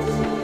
[0.00, 0.39] Bye.